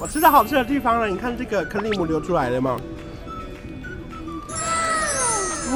[0.00, 2.80] 我吃到好吃的地方了，你看这个克里姆流出来了吗？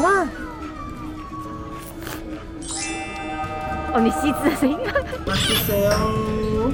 [0.03, 0.27] 哇！
[3.93, 4.79] 哦，你吸汁的声音。
[5.27, 6.73] 那是谁哦？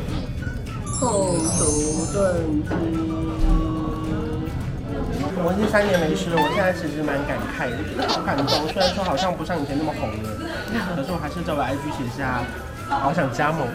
[1.01, 2.71] 后厨炖鸡。
[5.43, 8.47] 我已经三年没吃了，我现在其实蛮感慨的，好感动。
[8.69, 10.39] 虽然说好像不像以前那么红了，
[10.95, 12.45] 可是我还是在我 IG 写下，
[12.89, 13.67] 好想加盟。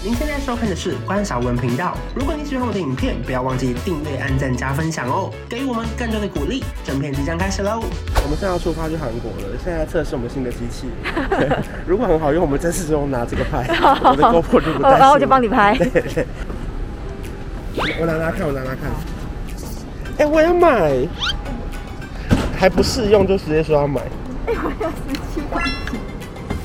[0.00, 1.96] 您现在收看的是关少文频道。
[2.14, 6.62] 如果你喜欢我的影片，不要忘记订阅、按赞、加分享哦，给予我们更多的鼓励。
[6.84, 7.80] 整片即将开始喽！
[8.22, 10.86] 我们现在要出发去韩国了，现在测试我们新的机器。
[11.84, 13.66] 如果很好用，我们这次就拿这个拍。
[14.08, 14.98] 我的 GoPro 就不带。
[14.98, 15.76] 然后我就帮你拍。
[15.76, 16.26] 对对。
[18.00, 18.78] 我拿拿看，我拿拿看。
[20.18, 21.08] 哎、欸，我要买，
[22.56, 24.00] 还不试用就直接说要买。
[24.46, 25.60] 哎、欸，我要十七块
[25.90, 26.00] 钱，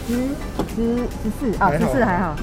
[0.07, 0.13] 十
[0.75, 2.35] 十十四啊，十四还好。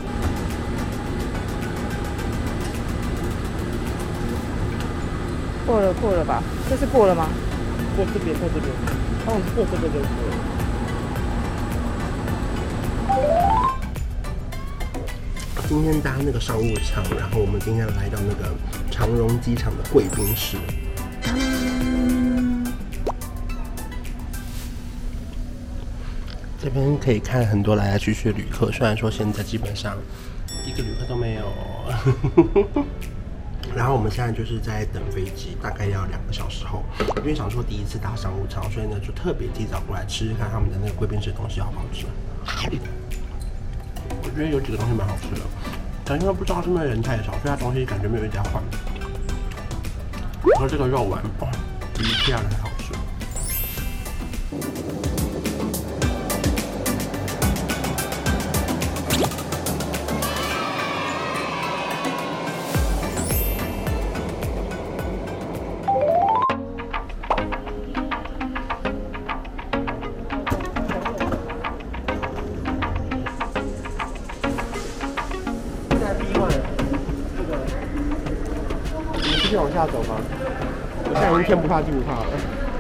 [5.71, 6.43] 过了过了吧？
[6.69, 7.29] 这是过了吗？
[7.95, 8.69] 过这边，过这边。
[9.27, 9.95] 哦，过这边。
[15.69, 18.53] 今天搭那个商务舱，然后我们今天来到那个
[18.91, 20.57] 长荣机场的贵宾室。
[26.61, 29.97] 这边可以看很多来来去去的旅客，虽然说现在基本上
[30.67, 31.45] 一个旅客都没有。
[33.75, 36.85] 然后我们现在就是在等飞机，大概要两个小时后。
[37.19, 42.07] 因为想说第一次搭商务舱，所以呢就特别提早过来吃吃看他们的那个贵宾室东西好不好吃。
[44.23, 45.47] 我觉得有几个东西蛮好吃的，
[46.05, 48.63] 但因为不知道是不是人太少，所以它东西感觉没有一家换。
[50.59, 51.23] 和这个肉丸，
[51.95, 52.70] 比第二个还好
[79.51, 80.15] 继续往下走吗？
[81.11, 82.27] 我现在已经天不怕地不怕了。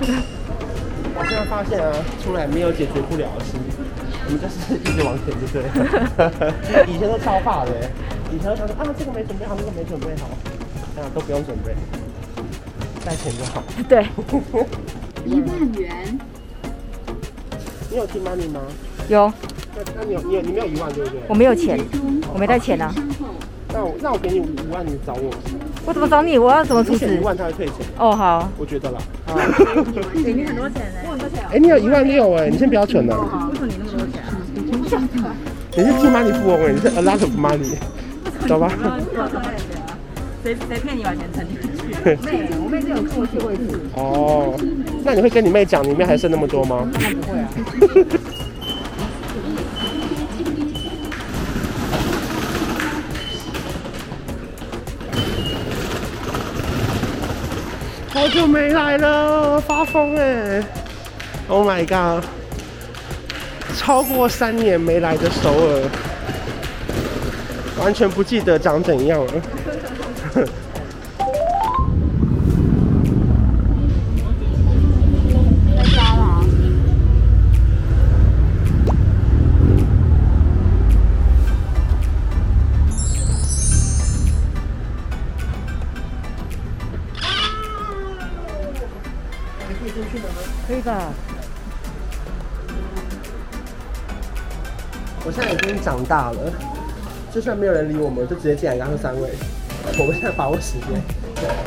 [1.19, 1.91] 我现在发现啊，
[2.22, 5.66] 出来没有解决不了的事，我们就是一直往前，就对了。
[6.86, 7.75] 以前都超怕的，
[8.30, 10.30] 以前都想说啊，这个没准备好，那个没准备好，
[10.94, 11.75] 啊，都不用准备，
[13.04, 13.64] 带钱就好。
[13.88, 14.06] 对。
[15.26, 16.20] 一万元。
[17.91, 18.60] 你有听 money 吗？
[19.09, 19.26] 有。
[19.75, 21.20] 那那你有你有你没有一万对不对？
[21.26, 21.76] 我没有钱，
[22.32, 22.94] 我没带钱啊。
[23.72, 25.34] 那我那我给你五万，你找我。
[25.86, 26.38] 我怎么找你？
[26.38, 27.06] 我要怎么出资？
[27.14, 27.76] 一万他会退钱。
[27.98, 28.48] 哦，好。
[28.58, 28.98] 我觉得啦。
[30.24, 31.00] 给你很多钱呢。
[31.06, 31.41] 我很多钱。
[31.52, 33.16] 哎，你有一万六哎，你先不要存了。
[33.16, 35.34] 为什么你那么多钱啊？
[35.76, 37.76] 你是 T-money 富翁哎，你是 a lot of money，
[38.46, 38.70] 走吧。
[40.42, 41.60] 谁谁骗你把钱存进去？
[42.24, 43.78] 妹，我妹是有过去位置。
[43.94, 44.54] 哦，
[45.04, 46.88] 那你会跟你妹讲里面还剩那么多吗？
[46.92, 47.48] 那不会啊。
[58.32, 60.62] 就没来了，发疯哎
[61.48, 62.24] ！Oh my god，
[63.76, 65.82] 超过三年没来的首尔，
[67.82, 69.32] 完全不记得长怎样了。
[89.80, 90.24] 可以进去吗？
[90.68, 91.08] 可以吧？
[95.24, 96.52] 我现在已经长大了，
[97.32, 99.30] 就算没有人理我们，就直接进来，刚刚三位。
[99.98, 101.00] 我们现在把握时间。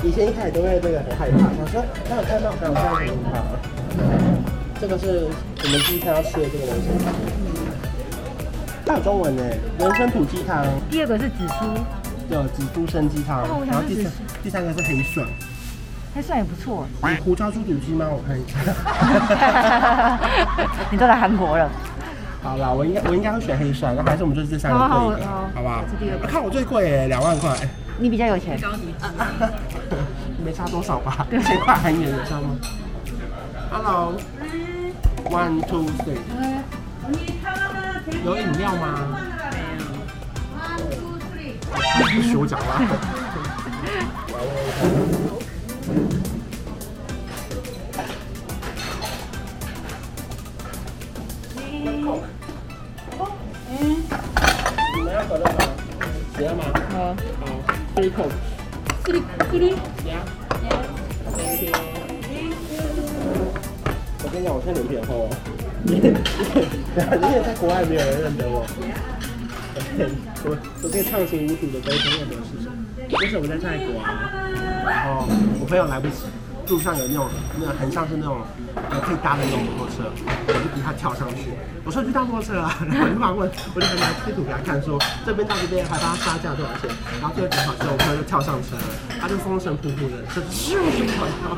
[0.03, 2.51] 以前一开始都会这个很害怕，想说他有开吗？
[2.51, 3.41] 我现在很害怕。
[4.79, 5.25] 这个是
[5.63, 6.87] 我们第一天要吃的这个东西。
[8.85, 9.43] 它有中文呢，
[9.79, 10.65] 人参土鸡汤。
[10.89, 11.65] 第二个是紫苏，
[12.29, 13.41] 对，紫苏参鸡汤。
[13.65, 14.11] 然后第三
[14.43, 15.27] 第三个是黑蒜。
[16.13, 16.85] 黑蒜也不错。
[17.01, 18.05] 你胡椒猪肚鸡吗？
[18.09, 20.19] 我看一下。
[20.91, 21.69] 你都来韩国了。
[22.43, 25.83] 好啦，我应该我应该会选黑蒜，那还是我们就这三个贵一点，好不好？
[26.27, 27.55] 看我最贵耶，两万块。
[27.99, 28.59] 你比较有钱。
[30.43, 31.25] 没差多少吧？
[31.31, 32.49] 一千块韩元有差吗
[33.71, 36.17] ？Hello，one two three。
[38.25, 39.07] 有饮料吗？
[39.51, 39.85] 没有。
[40.59, 41.55] One two three。
[41.97, 42.81] 不许我讲话。
[56.43, 56.59] 嗯，你们要吗？
[56.91, 57.41] 好，好
[57.95, 58.35] ，three coke。
[59.05, 59.69] kitty kitty，
[60.09, 60.11] 呀。
[64.23, 65.29] 我跟你讲，我现在脸皮很厚哦。
[65.87, 66.03] 因为
[67.45, 68.65] 在国外没有人认得我。
[70.45, 72.67] 我 我可以畅行无阻的沟通任何事情。
[73.09, 74.31] 就是我在泰国啊，
[74.85, 75.25] 然后
[75.61, 76.23] 我朋友来不及，
[76.67, 77.27] 路上有那种
[77.59, 78.37] 那个很像是那种
[79.05, 80.09] 可以搭的那种摩托车，
[80.47, 81.53] 我就逼他跳上去。
[81.83, 86.89] 我说去搭摩托车啊，然后我就帮他问，我就拿贴图给他看说，说这边到这边还帮他杀价多少钱，
[87.19, 88.83] 然后最后讲好之后，我朋友就跳上车了，
[89.19, 91.57] 他就风尘仆仆的，就咻就跑掉。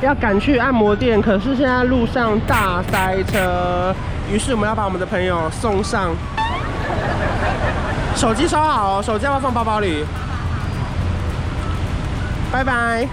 [0.00, 3.94] 要赶去按摩店，可是现在路上大塞车，
[4.32, 6.14] 于是我们要把我们的朋友送上。
[8.16, 10.04] 手机收好，手机要不要放包包里？
[12.50, 13.06] 拜拜。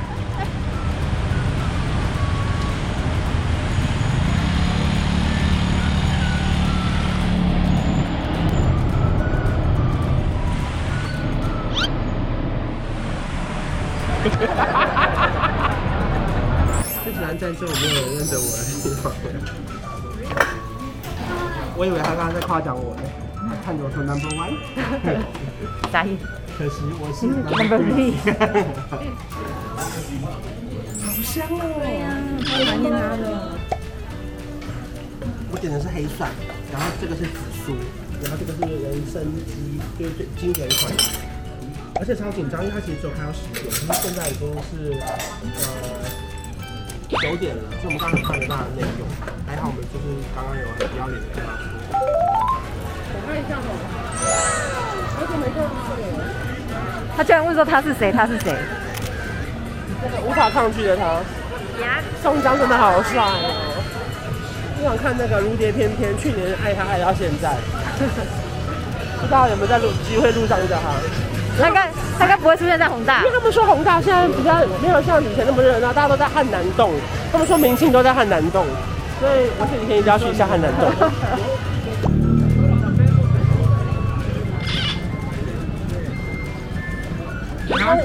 [17.03, 19.11] 最喜欢在这种没有人认得我的地方。
[21.77, 23.01] 我以为他刚刚在夸奖我呢。
[23.63, 24.57] 看着我说 number one，
[25.91, 26.25] 啥意思？
[26.57, 28.13] 可惜我是 number three。
[30.99, 31.53] 好香哦！
[31.77, 32.05] 对呀，
[32.47, 33.53] 好怀念他了。
[35.51, 36.31] 我点的是黑蒜，
[36.71, 37.75] 然后这个是紫苏，
[38.23, 40.91] 然后这个是人参鸡，就是最经典款。
[41.97, 45.07] 而且超紧张，因为他其实只有开到十点，可是现在已经是呃
[47.21, 49.07] 九点了，所以我们刚刚看得到的内容。
[49.47, 50.05] 还好我们就是
[50.35, 51.63] 刚刚有很不要脸的跟他说。
[57.15, 58.11] 他居然问说他是谁？
[58.11, 58.53] 他是谁？
[60.27, 61.21] 无法抗拒的他。
[62.21, 63.71] 宋江真的好帅哦！
[64.79, 67.55] 我想看那个《如蝶翩翩》，去年爱他爱到现在，
[69.21, 70.95] 不知道有没有在录机会录上一个哈？
[71.57, 73.19] 他该他该不会出现在宏大？
[73.19, 76.91] 因为他们说宏大现在比较没有像以前那么热闹，大家都在汉南洞。
[77.31, 78.65] 他们说明星都在汉南洞，
[79.19, 80.91] 所以我这几天一定要去一下汉南洞。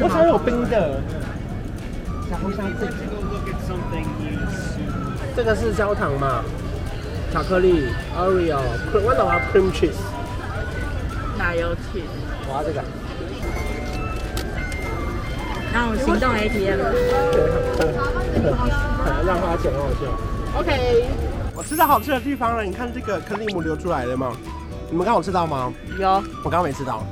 [0.03, 1.01] 我想有冰的，
[2.31, 2.93] 小红虾这个，
[5.37, 6.43] 这个是焦糖嘛？
[7.33, 7.87] 巧克力
[8.17, 8.59] ，Oreo，
[8.93, 10.01] 豌豆啊，cream cheese，
[11.39, 12.03] 奶油 cheese。
[12.49, 12.83] 我要这个。
[15.73, 16.79] 然后行动 ATM。
[19.27, 20.03] 让花钱，让我笑。
[20.59, 21.07] OK，
[21.55, 22.65] 我吃到好吃的地方了。
[22.65, 24.33] 你看这个克里姆流出来了吗？
[24.91, 25.73] 你们刚好吃到吗？
[25.99, 26.09] 有。
[26.45, 27.05] 我刚刚没吃到。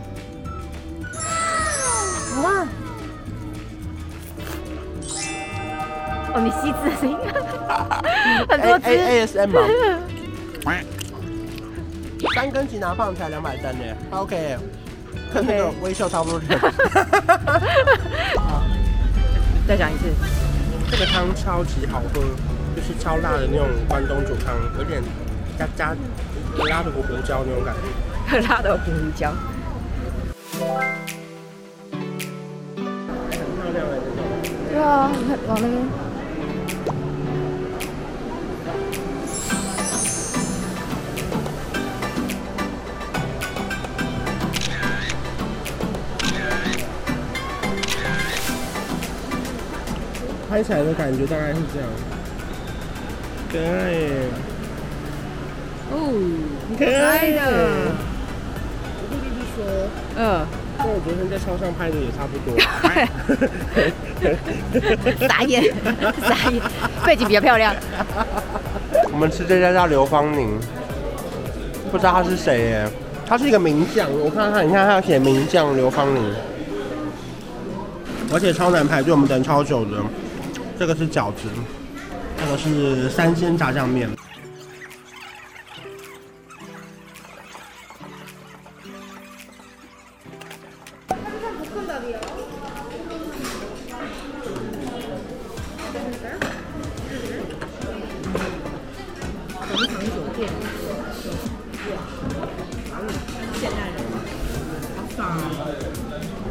[2.43, 2.67] 哇！
[6.35, 7.17] 哦，你吸字的声音
[8.49, 8.85] 很多字。
[8.87, 9.61] A S M 吗？
[12.35, 13.85] 三根吉拿棒才两百三呢。
[14.11, 14.57] OK，
[15.33, 16.41] 跟那个微笑差不多。
[19.69, 20.05] 再讲一次。
[20.91, 22.23] 这个汤超级好喝，
[22.75, 25.03] 就是超辣的那种关东煮汤，有点
[25.59, 25.95] 加加
[26.71, 28.41] 辣的胡椒那种感觉。
[28.49, 29.31] 辣的胡胡椒。
[34.71, 35.11] 对啊，
[35.47, 36.08] 往那边。
[50.59, 51.89] 拍起来的感觉大概是这样，
[53.53, 54.09] 可爱耶！
[55.93, 55.95] 哦，
[56.77, 57.39] 可爱的。
[59.09, 59.63] 我弟弟说，
[60.17, 60.45] 嗯。
[60.79, 62.59] 跟我昨天在超上拍的也差不多。
[65.29, 65.63] 傻眼，
[66.23, 66.61] 傻眼，
[67.07, 67.73] 背景比较漂亮。
[69.13, 70.59] 我们吃这家叫刘芳宁，
[71.93, 72.89] 不知道他是谁耶？
[73.29, 76.35] 他是一个名将，我看看，你看他要写名将刘芳宁，
[78.33, 79.91] 而且超难排队，我们等超久的。
[80.79, 81.49] 这个是饺子，
[82.39, 84.09] 这个是三鲜炸酱面。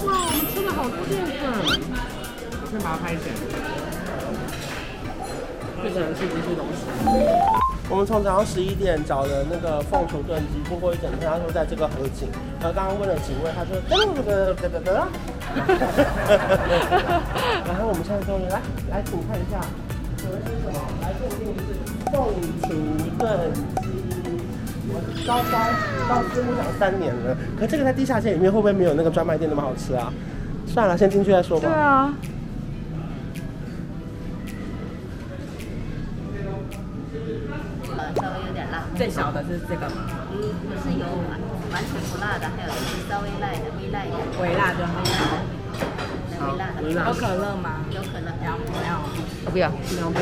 [0.06, 1.34] 哇，我们吃了好多淀粉，
[2.70, 3.97] 先把它拍起来。
[5.84, 6.80] 这个是这些东西。
[7.90, 12.28] 我们从早上十一点找的那个凤雏炖鸡，经过一整天，他说在这个河景。
[12.60, 15.08] 然后刚刚问了几位，他说噔噔噔噔噔噔。
[17.66, 18.60] 然后我们现在终于来
[18.92, 19.62] 来，请看一下，
[20.18, 20.76] 这是什么？
[21.02, 21.64] 来，这一定是
[22.12, 22.14] 凤
[22.62, 22.68] 雏
[23.18, 23.24] 炖
[23.82, 23.88] 鸡。
[24.90, 24.92] 我
[25.26, 25.52] 高三
[26.10, 30.12] 到四目想三年了，可这个在地下街里面会不会没有那个专卖店那么好吃啊？
[30.66, 31.70] 算了，先进去再说吧。
[31.70, 32.14] 对啊。
[38.98, 40.10] 最小的是这个吗？
[40.34, 41.40] 嗯，不是有完
[41.72, 44.20] 完全不辣的，还有就是稍微辣的，微辣一点。
[44.42, 44.92] 微辣就好。
[46.42, 46.82] 微辣的。
[46.82, 47.06] 微辣。
[47.06, 47.86] 有可乐吗？
[47.92, 48.34] 有可乐。
[48.44, 48.90] 要不要？
[49.46, 49.70] 我不要。
[49.96, 50.20] 两杯。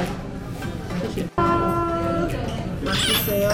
[1.00, 1.26] 谢谢。
[2.84, 3.50] 那是谁哦？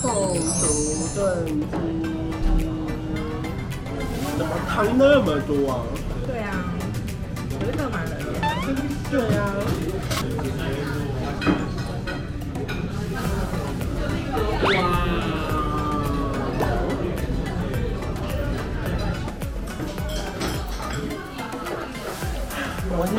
[0.00, 0.02] 凤
[0.40, 0.64] 竹
[1.14, 1.20] 炖
[1.60, 1.72] 鸡。
[4.38, 5.84] 怎么汤那么多啊？
[6.26, 6.64] 对啊。
[7.60, 8.40] 有一个蛮冷的。
[9.10, 9.40] 对啊。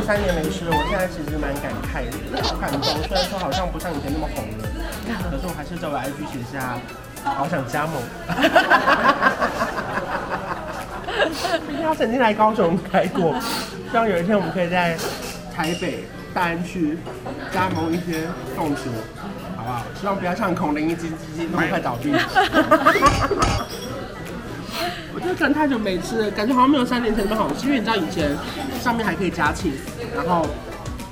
[0.05, 2.11] 三年没吃，我现在其实蛮感慨的，
[2.43, 2.79] 好感动。
[2.83, 4.69] 虽然说好像不像以前那么红了，
[5.31, 6.77] 可是我还是在我 IG 写下，
[7.23, 7.95] 好想加盟。
[11.67, 13.33] 毕竟他曾经来高雄开过，
[13.89, 14.95] 希望有一天我们可以在
[15.55, 16.99] 台北大安区
[17.51, 18.91] 加盟一些粽子。
[19.57, 19.81] 好不好？
[19.99, 22.13] 希望不要像孔林一基基那么快倒闭。
[25.15, 27.67] 我觉得可能太久没吃了，感觉好像没有三年前那么好吃。
[27.67, 28.35] 因为你知道以前
[28.81, 29.71] 上面还可以加青
[30.13, 30.45] 然后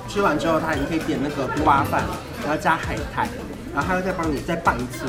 [0.06, 2.04] 吃完之后它也可以点那个锅巴饭，
[2.44, 3.26] 然后加海苔，
[3.72, 5.06] 然后他会再帮你再拌一次，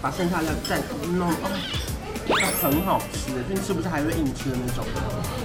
[0.00, 0.78] 把剩下的再
[1.18, 1.50] 弄哦，
[2.62, 3.34] 很好吃。
[3.34, 4.84] 就你吃不是还会硬吃的那种？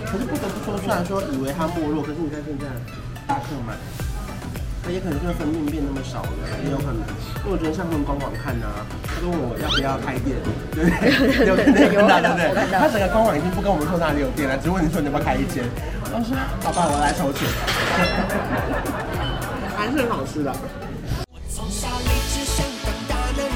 [0.05, 2.67] 可是不得不说，虽然说以为它没落，可是你看现在
[3.25, 3.75] 大客满。
[4.83, 6.29] 他也可能就是分店变那么少了，
[6.65, 6.97] 也有可能。
[7.45, 10.35] 因为我昨天上他们官网看啊，他问我要不要开店，
[10.73, 10.97] 对不对？
[11.45, 12.09] 有可能，有可能。
[12.71, 15.63] 他整个官网已经不跟我们说哪里有店了，只问你说你要不要开一间。
[16.13, 16.35] 我说
[16.65, 17.47] 好吧，我来筹钱。
[19.77, 20.51] 还是很好吃的。
[20.51, 20.57] 我
[21.49, 23.49] 从小立志想当大男人，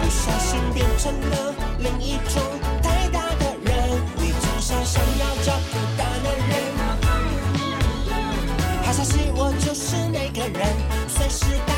[0.00, 2.40] 不小心变成了另一种
[10.52, 10.90] 人。
[11.08, 11.69] 是我就是，